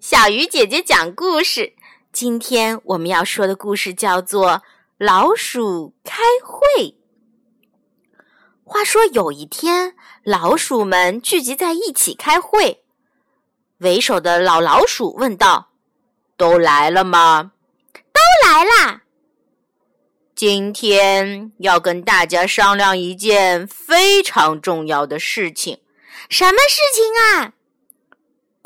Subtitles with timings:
[0.00, 1.74] 小鱼姐姐讲故事。
[2.12, 4.50] 今天我们要说的故事叫做
[4.96, 6.84] 《老鼠开会》。
[8.62, 12.84] 话说有一天，老鼠们聚集在一起开会。
[13.78, 15.70] 为首的老老鼠问道
[16.38, 17.50] ：“都来了吗
[17.92, 19.02] ？”“都来啦！”
[20.36, 25.80] 今天要跟大家商量一件非常重要的事情。
[26.28, 27.54] 什么事情啊？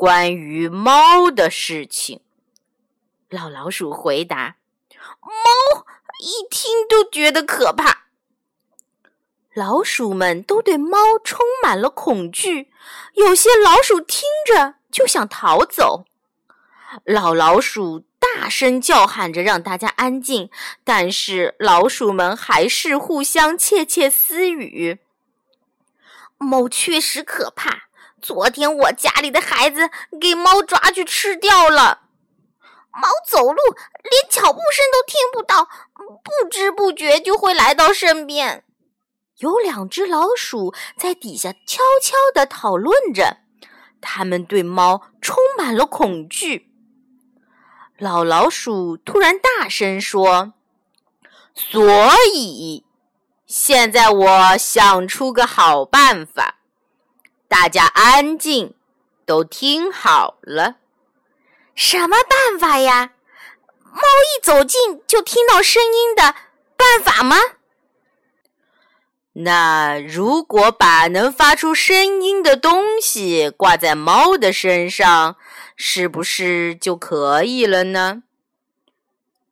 [0.03, 2.19] 关于猫的事情。
[3.29, 4.57] 老老鼠回答
[5.23, 5.85] ：“猫
[6.19, 8.07] 一听都觉得可怕。”
[9.55, 12.69] 老鼠们都对猫充满了恐惧，
[13.13, 16.03] 有些老鼠听着就想逃走。
[17.05, 18.03] 老老鼠。
[18.35, 20.49] 大声叫喊着让大家安静，
[20.83, 24.99] 但是老鼠们还是互相窃窃私语。
[26.37, 27.89] 猫确实可怕，
[28.23, 32.03] 昨天我家里的孩子给猫抓去吃掉了。
[32.89, 35.67] 猫走路连脚步声都听不到，
[36.23, 38.63] 不知不觉就会来到身边。
[39.39, 43.39] 有两只老鼠在底下悄悄地讨论着，
[43.99, 46.71] 它们对猫充满了恐惧。
[47.97, 50.53] 老老鼠突然大声说
[51.53, 51.83] ：“所
[52.33, 52.85] 以，
[53.45, 56.59] 现在我想出个好办法，
[57.53, 58.73] 大家安静，
[59.27, 60.77] 都听好了。
[61.75, 63.11] 什么办法呀？
[63.91, 66.33] 猫一走近就听到声音的
[66.75, 67.37] 办法吗？
[69.33, 75.35] 那如果把能发出声音的东西挂在猫的身上？”
[75.77, 78.23] 是不是就可以了呢？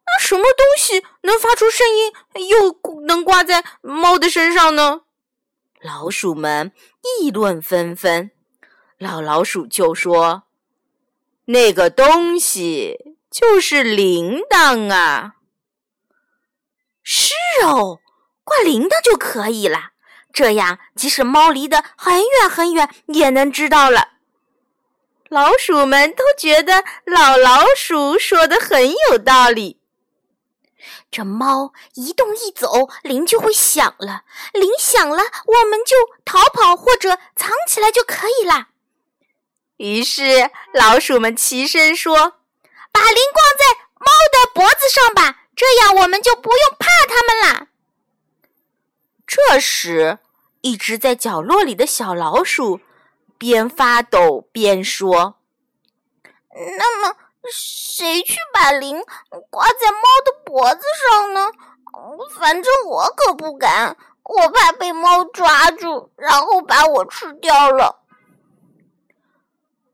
[0.07, 2.11] 那什么东西能发出声音，
[2.47, 5.01] 又能挂在猫的身上呢？
[5.81, 6.71] 老鼠们
[7.19, 8.31] 议论纷纷。
[8.97, 10.43] 老老鼠就说
[11.45, 15.37] ：“那个东西就是铃铛啊！”
[17.01, 17.33] 是
[17.65, 17.99] 哦，
[18.43, 19.89] 挂铃铛就可以了。
[20.31, 24.09] 这样，即使猫离得很远很远，也能知道了。
[25.29, 29.80] 老鼠们都觉得老老鼠说的很有道理。
[31.09, 34.23] 这猫一动一走，铃就会响了。
[34.53, 38.67] 铃响了，我们就逃跑或者藏起来就可以了。
[39.77, 42.15] 于是老鼠们齐声说
[42.91, 47.67] ：“把铃挂在猫的脖子上吧，这样我们就不用怕它们了。”
[49.25, 50.19] 这时，
[50.61, 52.81] 一只在角落里的小老鼠。
[53.37, 55.39] 边发抖边说
[56.77, 57.15] ：“那么，
[57.49, 59.01] 谁去把铃
[59.49, 61.51] 挂在猫的脖子上呢？
[62.37, 68.03] 反正我可不敢，我怕被猫抓住，然后把我吃掉了。”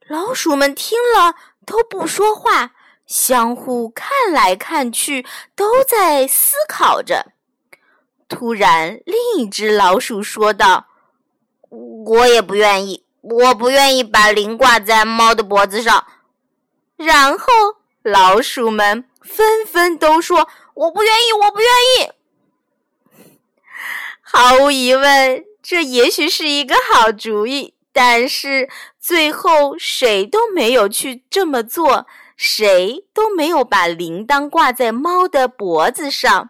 [0.07, 1.35] 老鼠们听了
[1.65, 2.71] 都不说话，
[3.05, 5.25] 相互看来看去，
[5.55, 7.33] 都在思考着。
[8.27, 10.87] 突然，另一只老鼠说道
[11.69, 16.07] ：“我也不愿意。”我不愿意把铃挂在猫的脖子上，
[16.97, 17.45] 然后
[18.01, 21.69] 老鼠们纷纷都说：“我不愿意，我不愿
[21.99, 22.11] 意。
[24.21, 28.67] ”毫无疑问，这也许是一个好主意，但是
[28.99, 36.49] 最后谁都没有去这么做，谁都没有把铃铛挂在猫的脖子上。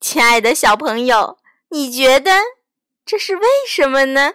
[0.00, 1.38] 亲爱的小朋友，
[1.70, 2.32] 你觉得
[3.04, 4.34] 这是为什么呢？